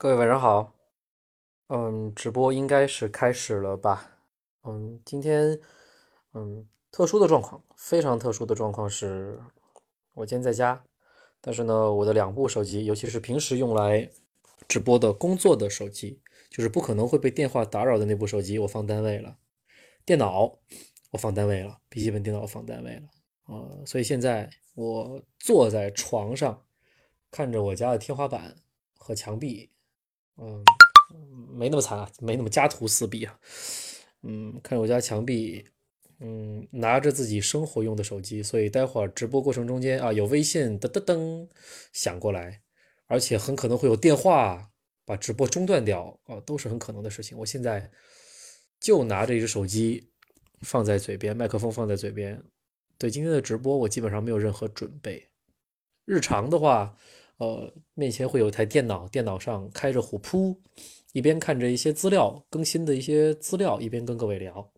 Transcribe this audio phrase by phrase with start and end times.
[0.00, 0.72] 各位晚上好，
[1.70, 4.20] 嗯，直播应该是开始了吧？
[4.62, 5.58] 嗯，今天，
[6.34, 9.40] 嗯，特殊的状况，非常特殊的状况是，
[10.14, 10.84] 我今天在家，
[11.40, 14.08] 但是呢，我的两部手机，尤其是平时用来
[14.68, 19.36] 直播的工作的手机，就是不可能会被电话打扰的那部手机，我放单位了，
[20.04, 20.60] 电脑
[21.10, 23.08] 我放单位了，笔记本电脑放单位了，
[23.46, 26.64] 呃，所以现在我坐在床上，
[27.32, 28.54] 看着我家的天花板
[28.96, 29.72] 和墙壁。
[30.40, 30.64] 嗯，
[31.52, 33.38] 没那么惨啊，没那么家徒四壁啊。
[34.22, 35.64] 嗯，看我家墙壁，
[36.20, 41.48] 嗯，拿着自己生活用的手机，所以待会儿直播过程中间啊，有微信噔噔噔
[41.92, 42.62] 响过来，
[43.06, 44.70] 而且很可能会有电话
[45.04, 47.36] 把直播中断掉啊，都是很可能的事情。
[47.38, 47.90] 我现在
[48.80, 50.10] 就拿着一只手机
[50.60, 52.42] 放在嘴边，麦克风放在嘴边。
[52.96, 55.28] 对今天的直播，我基本上没有任何准备。
[56.04, 56.96] 日常的话。
[57.38, 60.60] 呃，面前会有一台电脑，电脑上开着虎扑，
[61.12, 64.70] 一边看着一些资料更新的一些资料，一边跟各位聊。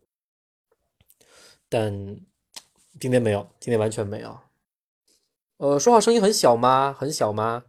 [1.68, 1.90] 但
[2.98, 4.38] 今天没有，今天完全没有。
[5.56, 6.94] 呃，说话声音很小吗？
[6.98, 7.64] 很小吗？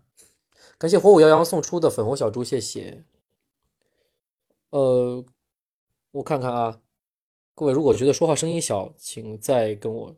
[0.77, 3.03] 感谢火舞摇摇送出的粉红小猪，谢谢。
[4.71, 5.23] 呃，
[6.11, 6.81] 我看看啊，
[7.53, 10.15] 各位如果觉得说话声音小，请再跟我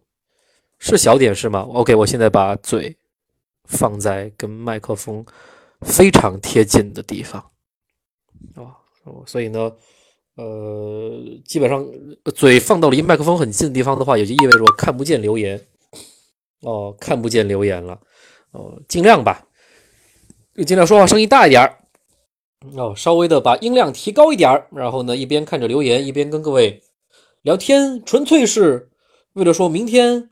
[0.79, 2.97] 是小点是吗？OK，我现在把嘴。
[3.65, 5.25] 放在跟麦克风
[5.81, 7.41] 非常贴近的地方。
[8.55, 8.75] 啊，
[9.25, 9.71] 所以呢，
[10.35, 11.11] 呃，
[11.45, 11.85] 基本上
[12.35, 15.59] 嘴放到离麦克风很近的地方的话，也就意味着我看不见留言。
[16.61, 17.99] 哦，看不见留言了。
[18.51, 19.47] 哦，尽量吧，
[20.65, 21.79] 尽量说话声音大一点儿。
[22.77, 26.81] 哦，稍微的把音量提高一点儿，然后呢，一边看着留言，一边跟各位
[27.41, 28.89] 聊天，纯粹是
[29.33, 30.29] 为了说明天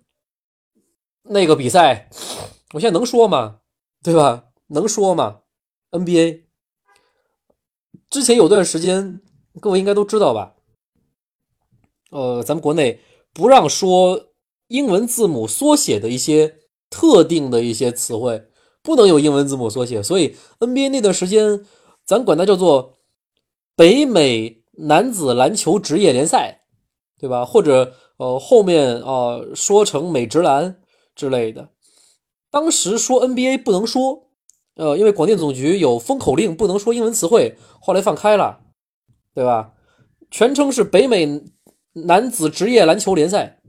[1.24, 2.10] 那个比赛。
[2.74, 3.60] 我现在能说吗？
[4.04, 4.46] 对吧？
[4.68, 5.42] 能说吗
[5.92, 6.44] ？NBA
[8.10, 9.22] 之前有段时间，
[9.60, 10.56] 各位应该都知道吧？
[12.12, 13.00] 呃，咱们国内
[13.34, 14.32] 不让说
[14.68, 16.60] 英文字母缩写的一些
[16.90, 18.48] 特定的一些词汇，
[18.82, 21.66] 不能有英文字母缩写，所以 NBA 那段时间，
[22.06, 22.98] 咱管它叫做
[23.76, 26.62] 北美男子篮球职业联赛，
[27.20, 27.46] 对吧？
[27.46, 30.82] 或者呃后面啊说成美职篮
[31.16, 31.70] 之类的。
[32.52, 34.28] 当时说 NBA 不能说，
[34.76, 37.58] 呃，因为广电总局有封口令，不能说英文词汇。
[37.80, 38.60] 后来放开了，
[39.34, 39.74] 对吧？
[40.30, 41.46] 全称是北美
[41.94, 43.62] 男子职业篮球联赛，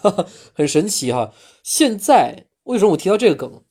[0.00, 1.34] 哈哈，很神奇哈。
[1.64, 3.64] 现在为什么我提到这个梗？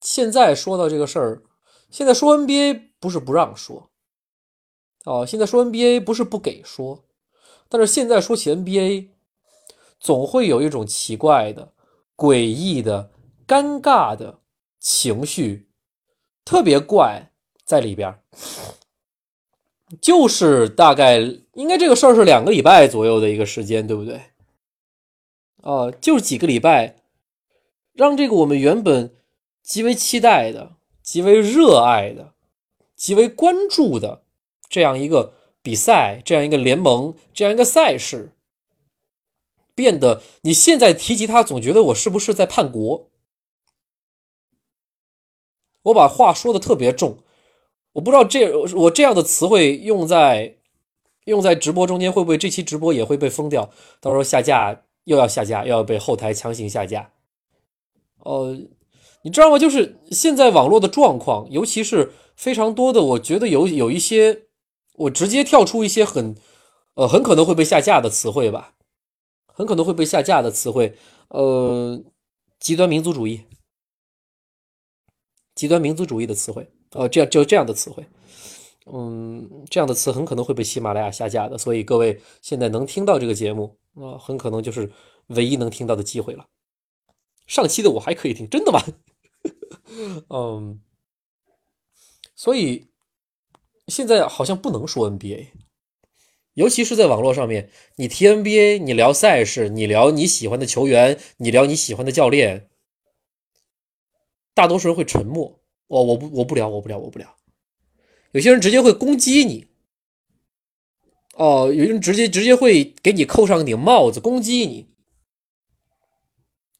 [0.00, 1.42] 现在说到这个事儿，
[1.90, 3.90] 现在说 NBA 不是不让说，
[5.04, 7.04] 哦，现在说 NBA 不是不给说，
[7.68, 9.10] 但是现在说起 NBA，
[10.00, 11.72] 总会有一种奇怪的。
[12.14, 13.10] 诡异的、
[13.52, 14.38] 尴尬的
[14.80, 15.68] 情绪，
[16.42, 17.30] 特别怪
[17.66, 18.18] 在里边
[20.00, 21.18] 就是大概
[21.52, 24.22] 应该这个事儿是两个礼拜左右的一个时间，对不对？
[25.56, 26.96] 哦，就是几个礼拜，
[27.92, 29.14] 让这个我们原本
[29.62, 32.32] 极为期待的、极为热爱的、
[32.96, 34.22] 极为关注的
[34.70, 38.32] 这样一个比赛、这样一个联盟、这样一个赛事。
[39.74, 43.10] 变得，你现在提及他，总觉得我是不是在叛国？
[45.82, 47.18] 我把话说的特别重，
[47.92, 50.56] 我不知道这我这样的词汇用在
[51.24, 53.70] 用在直播中间会不会这期直播也会被封掉？
[54.00, 57.10] 到时候下架又要下架，又要被后台强行下架。
[58.18, 58.56] 呃，
[59.22, 59.58] 你知道吗？
[59.58, 64.42] 就是现在网络的状况，尤其是非常多的，我觉得有有一些，
[64.94, 66.36] 我直接跳出一些很
[66.94, 68.74] 呃很可能会被下架的词汇吧。
[69.54, 70.96] 很可能会被下架的词汇，
[71.28, 72.02] 呃，
[72.58, 73.42] 极端民族主义，
[75.62, 78.04] 极端民族主义的词汇，呃，这样就这样的词汇，
[78.92, 84.90] 嗯，这样的词很可能会被喜马拉雅下架的，所以各位现在能听到这个节目啊，很可能就是
[85.28, 86.44] 唯一能听到的机会了。
[87.46, 88.82] 上期的我还可以听，真的吗？
[90.30, 90.80] 嗯，
[92.34, 92.88] 所以
[93.86, 95.46] 现在好像不能说 NBA。
[96.54, 102.68] 尤其是在网络上面，你提 NBA，你聊赛事，你聊你喜欢的球员，你聊你喜欢的教练，
[104.54, 105.60] 大多数人会沉默。
[105.88, 107.36] 我我不我不聊，我不聊，我不聊。
[108.32, 109.66] 有些人直接会攻击你。
[111.34, 114.88] 哦，有些人直接直接会给你扣上顶帽子攻击你，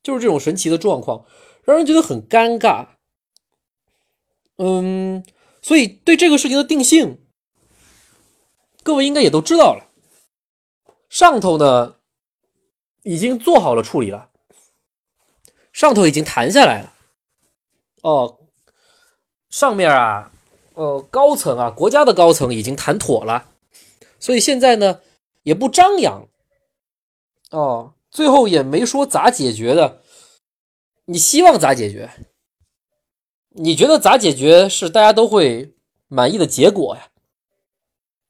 [0.03, 1.25] 就是这种神奇的状况，
[1.65, 2.89] 让人觉得很尴尬。
[4.57, 5.25] 嗯，
[5.63, 7.19] 所以对这个事情的定性。
[8.83, 9.89] 各位应该也都知道了，
[11.09, 11.97] 上头呢
[13.05, 14.31] 已经做好了处理了，
[15.73, 16.92] 上头已经谈下来了。
[18.03, 18.39] 哦，
[19.49, 20.31] 上面啊
[20.75, 23.47] 呃，高层啊，国家的高层已经谈妥了，
[24.19, 25.01] 所以现在呢
[25.43, 26.29] 也不张扬，
[27.51, 30.01] 哦，最后也没说咋解决的。
[31.07, 32.11] 你希望咋解决？
[33.51, 35.75] 你觉得咋解决是大家都会
[36.09, 37.09] 满意的结果呀？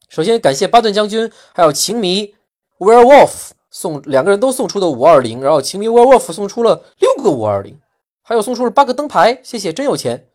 [0.09, 2.35] 首先感谢巴顿将军，还有情迷
[2.79, 7.81] Werewolf 送两个人都送出的五二零，然后情迷 Werewolf 送出了六个五二零，
[8.23, 10.31] 还有送出了八个灯牌，谢谢，真有钱。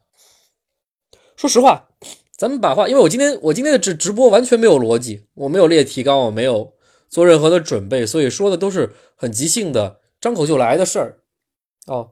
[1.35, 1.89] 说实话，
[2.37, 6.73] 咱们把话，因为我今天我今天的直直播完全没有逻辑，我没有列提纲，我没有
[7.09, 11.23] 做任何的准备，所以说的都是很即兴的，张口就来的事儿。
[11.85, 12.11] 哦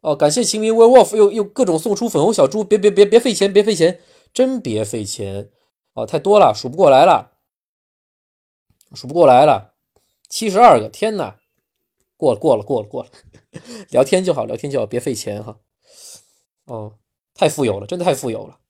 [0.00, 4.00] 哦，感谢秦明 Wolf 又又各种送出粉红小猪，别别别别费钱，别费钱，
[4.34, 5.48] 真别费钱
[5.94, 7.30] 哦，太多了，数不过来了，
[8.92, 9.74] 数不过来了，
[10.28, 11.38] 七十二个，天哪，
[12.22, 13.10] 过了过了过了过了，
[13.90, 15.58] 聊天就好，聊天就好，别费钱哈。
[16.66, 16.98] 哦。
[17.34, 18.60] 太富有了，真的太富有了。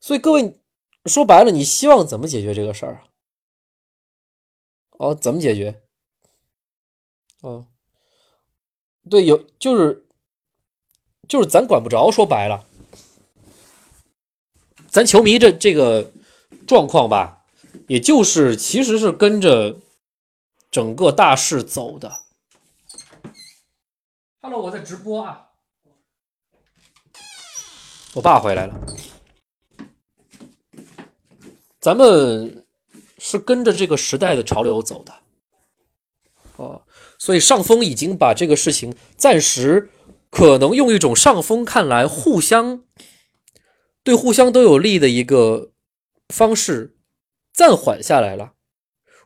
[0.00, 0.58] 所以各位
[1.04, 3.04] 说白了，你希望怎么解决这个事儿啊？
[4.98, 5.82] 哦，怎么解决？
[7.42, 7.66] 哦，
[9.08, 10.06] 对，有就是
[11.28, 12.10] 就是咱管不着。
[12.10, 12.66] 说白了，
[14.88, 16.10] 咱球迷这这个
[16.66, 17.44] 状况吧，
[17.86, 19.78] 也就是其实是跟着
[20.76, 22.12] 整个大势走的。
[24.42, 25.52] Hello，我在直播啊。
[28.12, 28.78] 我爸回来了，
[31.80, 32.66] 咱们
[33.16, 35.14] 是跟着这个时代的潮流走的，
[36.56, 36.82] 哦，
[37.18, 39.90] 所以上峰已经把这个事情暂时
[40.28, 42.84] 可能用一种上峰看来互相
[44.02, 45.72] 对互相都有利的一个
[46.28, 46.98] 方式
[47.54, 48.52] 暂缓下来了。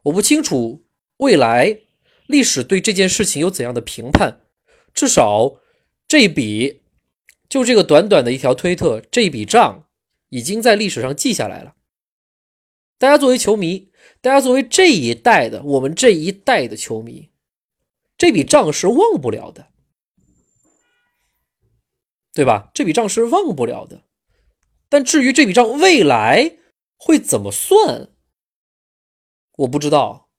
[0.05, 0.87] 我不清楚
[1.20, 1.81] 未来
[2.26, 4.40] 历史对这件事情有怎样的评判，
[4.93, 5.61] 至少
[6.06, 6.82] 这笔。
[7.49, 9.88] 就这个短短的一条推特，这笔账
[10.28, 11.75] 已经在历史上记下来了。
[12.96, 13.90] 大家作为球迷，
[14.20, 17.31] 大家作为这一代的我们这一代的球迷，
[18.17, 19.67] 这笔账是忘不了的，
[22.32, 22.70] 对吧？
[22.72, 24.05] 这笔账是忘不了的。
[24.88, 26.56] 但至于这笔账未来
[26.96, 28.11] 会怎么算，
[29.56, 30.30] 我不知道，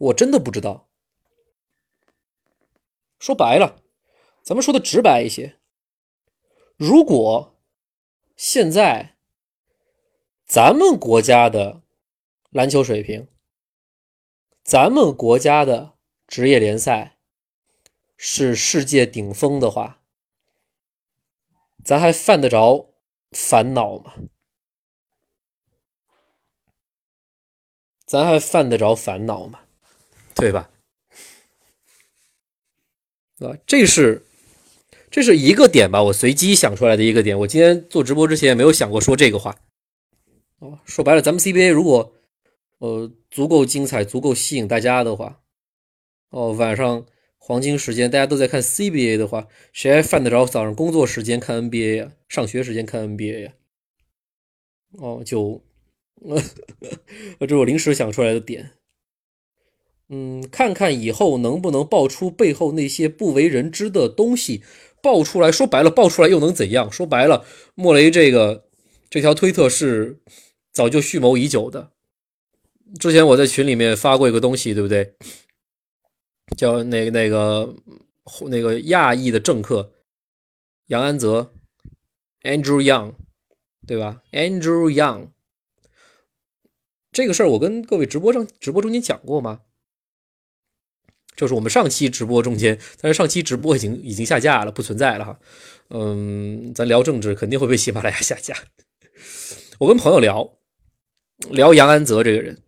[0.00, 0.88] 我真的不知道。
[3.18, 3.82] 说白了，
[4.42, 5.58] 咱们说的直白一些。
[6.76, 7.54] 如果
[8.34, 9.16] 现在
[10.46, 11.82] 咱们国家的
[12.48, 13.28] 篮球水平，
[14.64, 17.18] 咱们国家的职业联赛
[18.16, 20.02] 是世界顶峰的话，
[21.84, 22.94] 咱还犯得着
[23.32, 24.14] 烦恼吗？
[28.06, 29.60] 咱还犯得着烦恼吗？
[30.40, 30.70] 对吧？
[33.40, 34.24] 啊，这是。
[35.12, 37.36] 这是一个点吧，我随机想出来的一个点。
[37.40, 39.58] 我今天做直播之前也没有想过说这个话。
[40.60, 42.14] 哦，说白了，咱们 CBA 如果
[42.78, 45.40] 呃足够精彩、足够吸引大家的话，
[46.30, 47.04] 哦，晚上
[47.38, 52.12] 黄金时间大家都在看 CBA 的话，谁还犯得着早上工作时间看 NBA 呀？
[52.28, 53.52] 上学时间看 NBA 呀？
[54.92, 55.60] 哦，就，
[57.40, 58.70] 这是我临时想出来的点。
[60.12, 64.62] 嗯，看看以后能不能爆出背后那些不为人知的东西。
[65.02, 66.92] 爆出来说白了，爆出来又能怎样？
[66.92, 68.66] 说白了，莫雷这个
[69.08, 70.20] 这条推特是
[70.72, 71.92] 早就蓄谋已久的。
[72.98, 75.14] 之前我在群里面发过一个东西，对不对？
[76.56, 77.76] 叫那个那个
[78.48, 79.92] 那个亚裔的政客
[80.88, 81.52] 杨安泽
[82.42, 83.14] ，Andrew Young，
[83.86, 85.28] 对吧？Andrew Young，
[87.12, 89.60] 这个事儿我跟各位直播上直播中间讲过吗？
[91.40, 95.38] 就是我们上期直播中间，但是上期直播已经已经下架了，不存在了哈。
[95.88, 98.54] 嗯，咱聊政治肯定会被喜马拉雅下架。
[99.78, 100.58] 我跟朋友聊
[101.48, 102.58] 聊杨安泽这个人，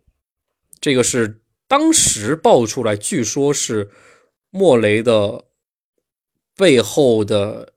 [0.81, 3.91] 这个是当时爆出来，据说是
[4.49, 5.45] 莫雷的
[6.57, 7.73] 背后的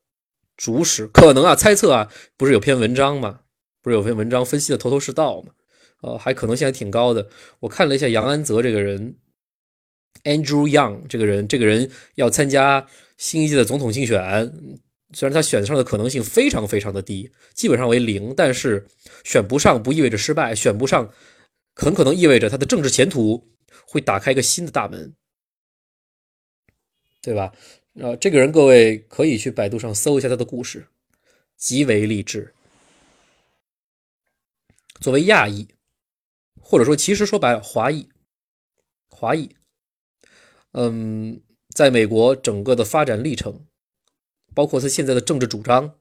[0.57, 3.41] 主使，可能啊，猜测啊，不是有篇文章吗？
[3.83, 5.53] 不是有篇文章分析的头头是道吗？
[6.00, 7.29] 呃，还可能性还挺高的。
[7.61, 9.17] 我看了一下杨安泽这个人。
[10.25, 14.52] Andrew Young 这个人，这个人要参加新一届的总统竞选，
[15.12, 18.87] 虽然他选上的可能性非常非常的低，基本上为零，但是
[19.25, 21.12] 选不上不意味着失败，选不上
[21.75, 23.49] 很可能意味着他的政治前途
[23.87, 25.14] 会打开一个新的大门，
[27.23, 27.52] 对吧？
[27.94, 30.87] 呃，这个人各位可以去百度上搜一下他的故事，
[31.56, 32.52] 极为励志。
[35.00, 35.68] 作为亚裔，
[36.61, 38.08] 或者说其实说白了华裔，
[39.08, 39.56] 华裔。
[40.78, 41.40] 嗯，
[41.75, 43.64] 在美国整个的发展历程，
[44.54, 45.95] 包括他现在的政治主张，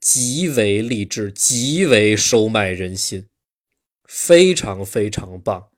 [0.00, 3.28] 极为励志，极为收买人心，
[4.08, 5.68] 非常非常棒。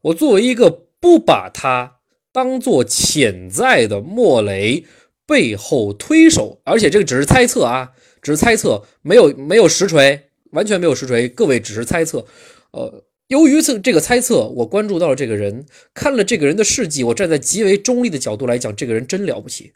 [0.00, 2.00] 我作为一个不把它
[2.32, 4.86] 当做潜在的莫雷
[5.26, 12.26] 背后推手，而且这个只是猜测啊，只是猜测，没有没有实锤，完全没有实锤，各位只是猜测。
[12.70, 19.74] 呃，由于这这个猜测，我关注到了这个人，看了这个人的事迹，我站在极为中立的角度来讲，这个人真了不起。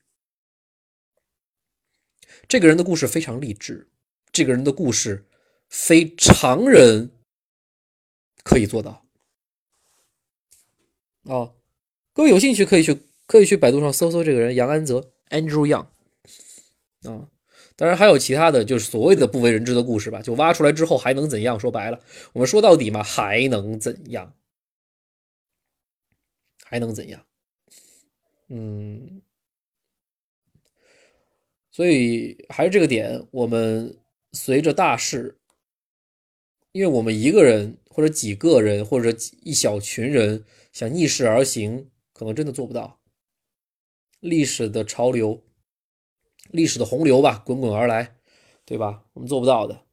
[2.47, 3.89] 这个人的故事非常励志，
[4.33, 5.27] 这个人的故事
[5.69, 7.11] 非常人
[8.43, 9.07] 可以做到。
[11.23, 11.55] 哦，
[12.13, 15.87] 各位有兴趣可以去可以去百度上搜搜这个人杨安泽 Andrew Young
[17.09, 17.29] 啊，
[17.81, 21.59] 当然还有其他的就是所谓的不为人知的故事吧，就挖出来之后还能怎样？
[21.59, 21.99] 说白了，
[22.35, 24.35] 我们说到底嘛，还能怎样？
[26.63, 27.25] 还能怎样？
[28.49, 29.23] 嗯。
[31.71, 33.97] 所以还是这个点，我们
[34.35, 35.35] 随着大势，
[36.73, 39.11] 因为我们一个人或者几个人或者
[39.41, 43.01] 一小群人想逆势而行，可能真的做不到。
[44.21, 45.43] 历史的潮流，
[46.51, 48.17] 历史的洪流吧，滚滚而来，
[48.65, 49.05] 对吧？
[49.13, 49.85] 我们做不到的。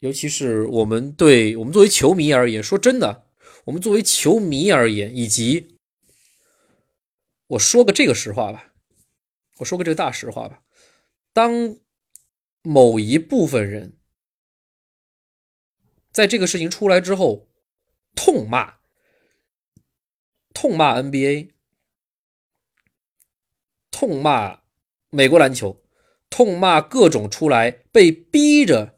[0.00, 3.26] 尤其是我们对我们作为球迷而言，说真的，
[3.64, 5.78] 我们作为球迷而言，以及
[7.48, 8.72] 我说个这个实话吧。
[9.58, 10.62] 我说个这个大实话吧，
[11.32, 11.76] 当
[12.62, 13.96] 某一部分人
[16.12, 17.48] 在这个事情出来之后
[18.14, 18.74] 痛骂、
[20.54, 21.50] 痛骂 NBA、
[24.00, 24.60] 痛骂
[25.10, 25.82] 美国篮球、
[26.30, 28.96] 痛骂各种出来被逼着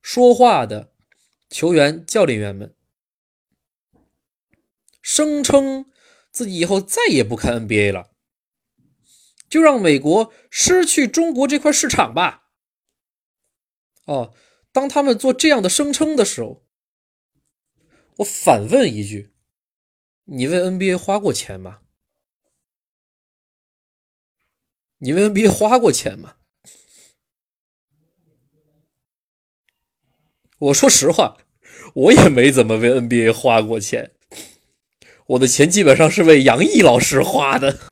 [0.00, 0.94] 说话的
[1.50, 2.74] 球员、教练员们，
[5.02, 5.84] 声称
[6.30, 8.12] 自己以后再也不看 NBA 了。
[9.50, 12.48] 就让美国失去中国这块市场吧。
[14.06, 14.32] 哦，
[14.72, 16.64] 当他们做这样的声称的时候，
[18.16, 19.34] 我反问一句：
[20.24, 21.80] 你为 NBA 花过钱吗？
[24.98, 26.34] 你为 NBA 花过钱吗？
[30.58, 31.36] 我说实话，
[31.94, 34.10] 我也没怎么为 NBA 花过钱，
[35.26, 37.78] 我的钱基本上是为杨毅老师花的。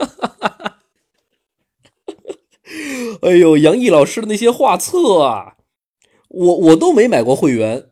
[3.23, 5.57] 哎呦，杨毅老师的那些画册啊，
[6.29, 7.89] 我我都没买过会员，